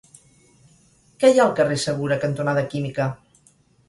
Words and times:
Què 1.23 1.29
hi 1.33 1.37
ha 1.39 1.43
al 1.43 1.53
carrer 1.59 1.77
Segura 1.83 2.17
cantonada 2.23 2.65
Química? 2.73 3.07